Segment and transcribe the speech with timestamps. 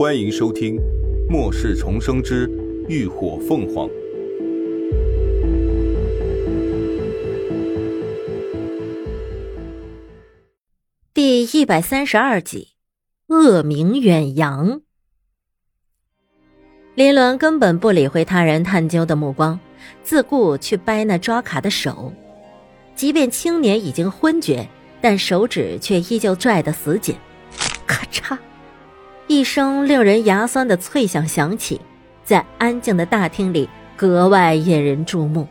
[0.00, 0.76] 欢迎收听
[1.28, 2.50] 《末世重生之
[2.88, 3.86] 浴火凤凰》
[11.12, 12.68] 第一百三十二集
[13.34, 14.70] 《恶名远扬》。
[16.94, 19.60] 林伦根本不理会他人探究的目光，
[20.02, 22.10] 自顾去掰那抓卡的手。
[22.94, 24.66] 即便青年已经昏厥，
[25.02, 27.14] 但手指却依旧拽得死紧。
[27.86, 28.38] 咔嚓，
[29.30, 31.80] 一声令人牙酸的脆响响起，
[32.24, 35.46] 在安静的大厅里格外引人注目。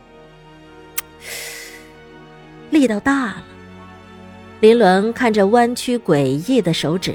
[2.68, 3.42] 力道大了。
[4.60, 7.14] 林伦看着弯曲诡异的手指，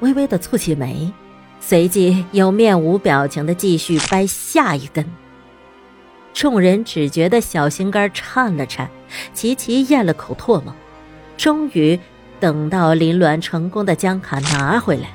[0.00, 1.12] 微微的蹙起眉。
[1.60, 5.08] 随即又面无表情的继续掰下一根。
[6.34, 8.90] 众人只觉得小心肝颤了颤，
[9.32, 10.74] 齐齐咽了口唾沫。
[11.36, 11.96] 终于
[12.40, 15.08] 等到林鸾成功的将卡拿回来，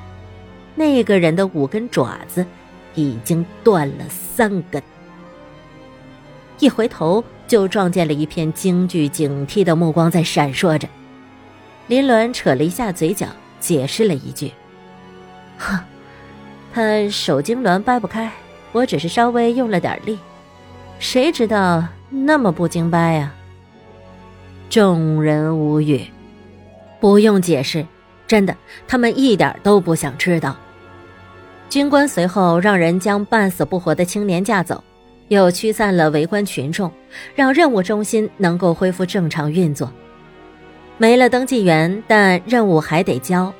[0.78, 2.46] 那个人的五根爪子
[2.94, 4.80] 已经断了三根。
[6.60, 10.88] 一回头就撞见了一片惊惧警惕的目光在闪烁着。
[11.88, 13.26] 林鸾扯了一下嘴角，
[13.58, 14.52] 解释了一句
[15.58, 15.78] ：“哼。”
[16.72, 18.30] 他手痉挛掰不开，
[18.72, 20.18] 我只是稍微用了点力，
[21.00, 23.34] 谁知道那么不经掰呀？
[24.70, 26.06] 众人无语，
[27.00, 27.84] 不用解释，
[28.26, 28.54] 真的，
[28.86, 30.54] 他们一点都不想知道。
[31.68, 34.82] 军官随后让人将半死不活的青年架走，
[35.28, 36.90] 又驱散了围观群众，
[37.34, 39.92] 让任务中心能够恢复正常运作。
[40.96, 43.52] 没了登记员，但任务还得交。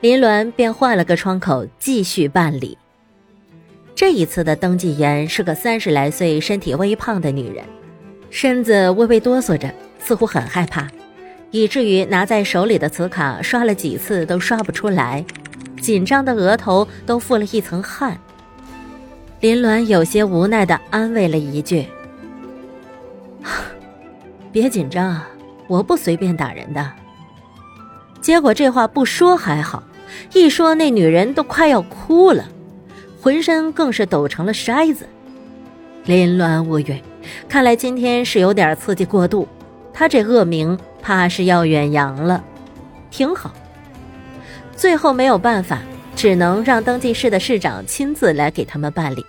[0.00, 2.78] 林鸾便换了个窗口继续办理。
[3.94, 7.64] 这一次的登记员是个三十来岁、身体微胖的女人，
[8.30, 10.88] 身子微微哆嗦着，似乎很害怕，
[11.50, 15.24] 以至于拿在手里的磁卡刷了几次都刷不出来，
[15.82, 18.16] 紧张的额头都覆了一层汗。
[19.40, 21.84] 林鸾有些无奈的安慰了一句
[24.52, 25.20] ：“别紧张，
[25.66, 26.92] 我不随便打人的。”
[28.22, 29.82] 结果这话不说还好。
[30.32, 32.44] 一说，那女人都快要哭了，
[33.20, 35.08] 浑身更是抖成了筛子。
[36.04, 37.02] 林鸾无语，
[37.48, 39.48] 看来今天是有点刺激过度，
[39.92, 42.44] 他这恶名怕是要远扬了。
[43.10, 43.52] 挺好。
[44.82, 45.80] 最后没有办法，
[46.16, 49.24] 只能让登记室的市长亲自来给他们办理。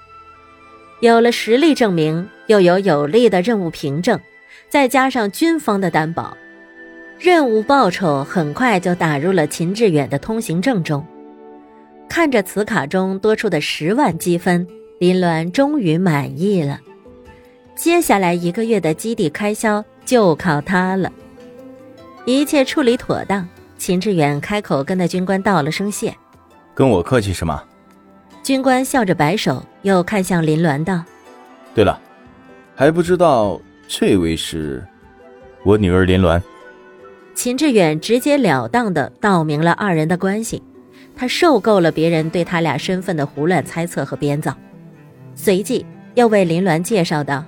[0.99, 4.19] 有了实力证明，又有有力的任务凭证，
[4.67, 6.35] 再加上军方的担保。
[7.19, 11.05] 任务报酬很快就打入了秦志远的通行证中。
[12.09, 16.81] 看着磁卡中多出的十万积分，林鸾终于满意了。
[17.75, 21.13] 接下来一个月的基地开销就靠他了。
[22.25, 23.47] 一切处理妥当，
[23.83, 26.15] 秦志远开口跟那军官道了声谢
[26.73, 27.61] ：“跟我客气什么？”
[28.41, 31.03] 军官笑着摆手，又看向林鸾道
[31.75, 31.99] ：“对了，
[32.75, 34.81] 还不知道这位是，
[35.65, 36.41] 我女儿林鸾。”
[37.35, 40.63] 秦志远直截了当的道明了二人的关系，
[41.13, 44.55] 他受够了别人对他俩身份的胡乱猜测和编造，
[45.35, 45.85] 随即
[46.15, 47.43] 又为林鸾介绍道：“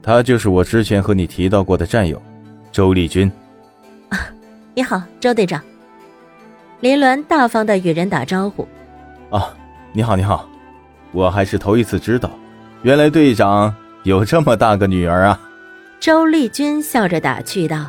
[0.00, 2.22] 他就是我之前和你提到过的战友，
[2.70, 3.28] 周丽君。”
[4.10, 4.30] 啊，
[4.74, 5.60] 你好，周队长。
[6.82, 8.66] 林鸾大方的与人打招呼
[9.30, 9.54] ：“啊，
[9.92, 10.48] 你好，你好，
[11.12, 12.28] 我还是头一次知道，
[12.82, 13.72] 原来队长
[14.02, 15.40] 有这么大个女儿啊。”
[16.00, 17.86] 周丽君笑着打趣道。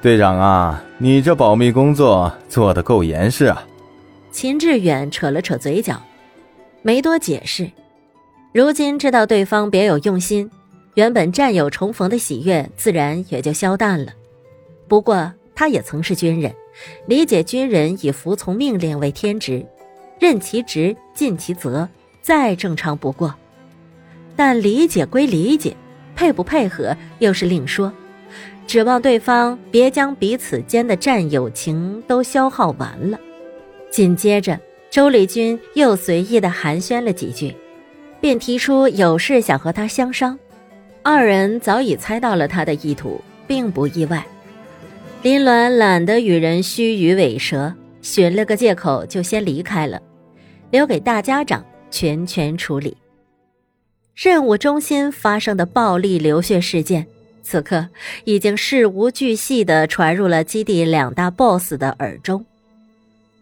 [0.00, 3.62] 队长啊，你这保密工作做得够严实啊！
[4.32, 6.02] 秦志远扯了扯嘴角，
[6.82, 7.70] 没多解释。
[8.52, 10.50] 如今知道对方别有用心，
[10.94, 14.12] 原本战友重逢的喜悦自然也就消淡了。
[14.88, 16.54] 不过他也曾是军人，
[17.06, 19.64] 理解军人以服从命令为天职，
[20.18, 21.88] 任其职尽其责，
[22.20, 23.34] 再正常不过。
[24.34, 25.76] 但理解归理解，
[26.16, 27.92] 配不配合又是另说。
[28.66, 33.18] 指望对方别将彼此间的战友情都消耗完了。
[33.90, 34.58] 紧接着，
[34.90, 37.54] 周丽君又随意的寒暄了几句，
[38.20, 40.38] 便提出有事想和他相商。
[41.02, 44.24] 二人早已猜到了他的意图，并不意外。
[45.22, 50.02] 林鸾懒得与人虚与委蛇，寻了个借口就先离开了，
[50.72, 52.96] 留给大家长全权处理。
[54.16, 57.06] 任务中心发生的暴力流血事件。
[57.44, 57.88] 此刻
[58.24, 62.44] 已经事无巨细地传入了基地两大 BOSS 的耳中。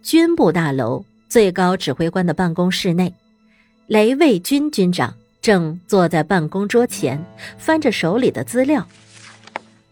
[0.02, 3.14] 军部大楼最高指挥官的办公室内，
[3.86, 7.22] 雷卫军军长正坐在办公桌前，
[7.58, 8.86] 翻着手里的资料，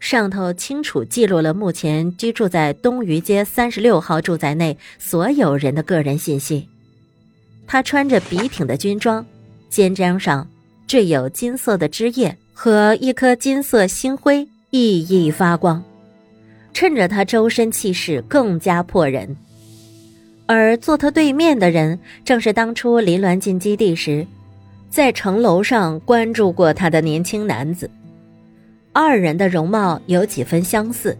[0.01, 6.69] 上头清楚记录了目前居住在东隅街三十六号住宅内所有人的个人信息。
[7.67, 9.25] 他穿着笔挺的军装，
[9.69, 10.49] 肩章上
[10.87, 15.83] 缀有金色的枝叶和一颗金色星辉，熠熠发光，
[16.73, 19.37] 衬着他周身气势更加迫人。
[20.47, 24.27] 而坐他对面的人，正是当初林鸾进基地时，
[24.89, 27.91] 在城楼上关注过他的年轻男子。
[28.93, 31.17] 二人的容貌有几分相似，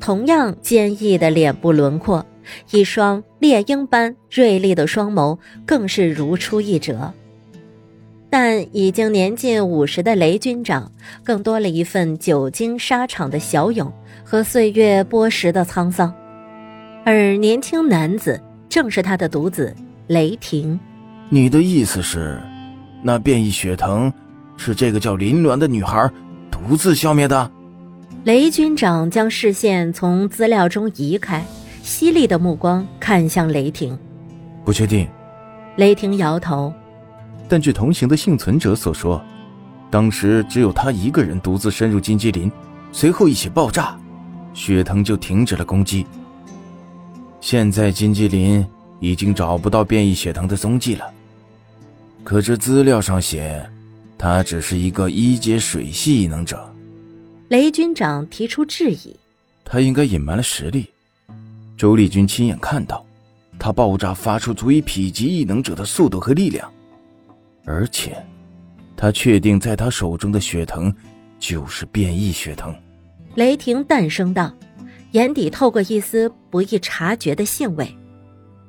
[0.00, 2.24] 同样坚毅的脸部轮廓，
[2.70, 7.12] 一双猎鹰般锐利的双眸更是如出一辙。
[8.30, 10.90] 但已经年近五十的雷军长，
[11.22, 13.92] 更多了一份久经沙场的骁勇
[14.24, 16.14] 和岁月剥蚀的沧桑，
[17.04, 18.40] 而年轻男子
[18.70, 19.76] 正是他的独子
[20.06, 20.80] 雷霆。
[21.28, 22.40] 你的意思是，
[23.02, 24.10] 那变异血藤
[24.56, 26.10] 是这个叫林鸾的女孩？
[26.68, 27.50] 独自消灭的，
[28.22, 31.44] 雷军长将视线从资料中移开，
[31.82, 33.98] 犀利的目光看向雷霆。
[34.64, 35.08] 不确定。
[35.76, 36.72] 雷霆摇头。
[37.48, 39.20] 但据同行的幸存者所说，
[39.90, 42.50] 当时只有他一个人独自深入金鸡林，
[42.92, 43.98] 随后一起爆炸，
[44.54, 46.06] 血藤就停止了攻击。
[47.40, 48.64] 现在金鸡林
[49.00, 51.04] 已经找不到变异血藤的踪迹了，
[52.22, 53.68] 可这资料上写。
[54.22, 56.72] 他只是一个一阶水系异能者，
[57.48, 59.16] 雷军长提出质疑。
[59.64, 60.88] 他应该隐瞒了实力。
[61.76, 63.04] 周丽君亲眼看到，
[63.58, 66.72] 他爆炸发出足以匹及异能者的速度和力量，
[67.64, 68.16] 而且，
[68.96, 70.94] 他确定在他手中的血藤，
[71.40, 72.72] 就是变异血藤。
[73.34, 74.54] 雷霆淡声道，
[75.10, 77.92] 眼底透过一丝不易察觉的兴味。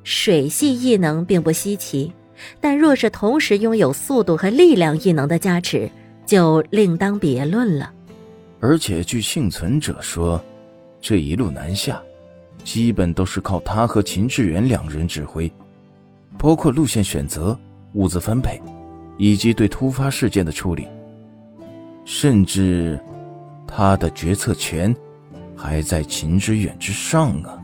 [0.03, 2.11] 水系异能并不稀奇。
[2.59, 5.89] 但若是同时拥有速度和力量异能的加持，
[6.25, 7.91] 就另当别论了。
[8.59, 10.43] 而且据幸存者说，
[11.01, 12.01] 这一路南下，
[12.63, 15.51] 基本都是靠他和秦志远两人指挥，
[16.37, 17.57] 包括路线选择、
[17.93, 18.61] 物资分配，
[19.17, 20.87] 以及对突发事件的处理。
[22.05, 22.99] 甚至，
[23.67, 24.95] 他的决策权
[25.55, 27.61] 还在秦志远之上啊。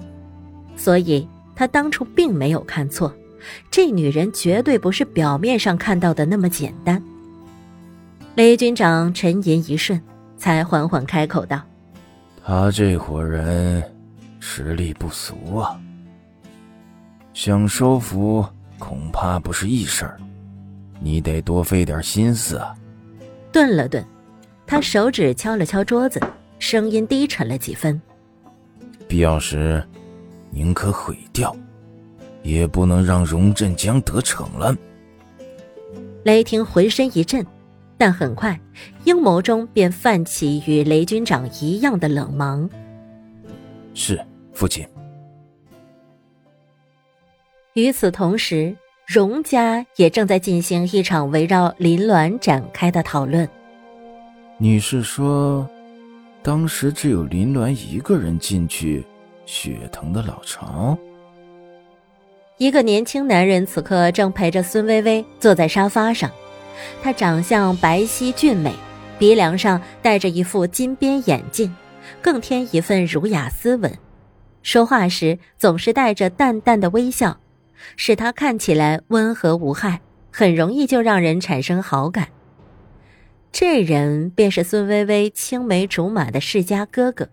[0.75, 3.13] 所以他当初并没有看错。
[3.71, 7.01] 这女人绝对不是表面上看到的那么简单。
[8.35, 10.01] 雷军长沉吟一瞬，
[10.37, 11.61] 才缓缓开口道
[12.45, 13.83] ：“他这伙人
[14.39, 15.79] 实力不俗啊，
[17.33, 18.45] 想收服
[18.77, 20.17] 恐怕不是易事儿，
[21.01, 22.75] 你得多费点心思啊。”
[23.51, 24.05] 顿了顿，
[24.65, 26.21] 他手指敲了敲桌子，
[26.59, 27.99] 声音低沉了几分
[29.07, 29.83] ：“必要时，
[30.51, 31.53] 宁可毁掉。”
[32.43, 34.75] 也不能让荣振江得逞了。
[36.23, 37.45] 雷霆浑身一震，
[37.97, 38.59] 但很快，
[39.05, 42.69] 阴谋中便泛起与雷军长一样的冷芒。
[43.93, 44.19] 是
[44.53, 44.85] 父亲。
[47.73, 48.75] 与此同时，
[49.07, 53.47] 荣家也正在进行一场围绕林鸾展开的讨论。
[54.57, 55.67] 你是说，
[56.43, 59.05] 当时只有林鸾一个人进去
[59.45, 60.97] 血藤的老巢？
[62.59, 66.29] 一个年轻男人此刻正陪着孙薇薇坐在沙发上，
[67.01, 68.73] 他长相白皙俊美，
[69.17, 71.73] 鼻梁上戴着一副金边眼镜，
[72.21, 73.97] 更添一份儒雅斯文。
[74.61, 77.39] 说话时总是带着淡淡的微笑，
[77.95, 82.27] 使他看起来温和无害，很容易就让人产生好感。
[83.53, 87.29] 这人便是孙薇薇青梅竹马的世家哥哥，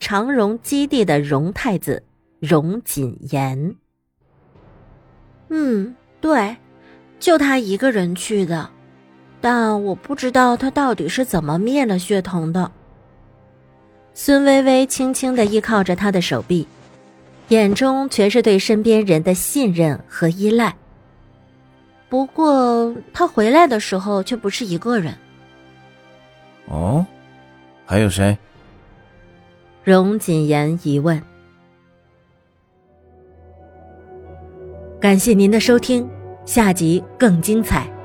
[0.00, 2.02] 长荣基地的荣太子
[2.40, 3.76] 荣锦言。
[5.48, 6.56] 嗯，对，
[7.20, 8.68] 就他一个人去的，
[9.40, 12.70] 但我不知道他到底是怎么灭了血藤的。
[14.12, 16.66] 孙微微轻轻的依靠着他的手臂，
[17.48, 20.74] 眼中全是对身边人的信任和依赖。
[22.08, 25.14] 不过他回来的时候却不是一个人。
[26.66, 27.04] 哦，
[27.84, 28.36] 还有谁？
[29.84, 31.22] 荣谨言疑问。
[34.98, 36.08] 感谢您的收听，
[36.46, 37.95] 下集更精彩。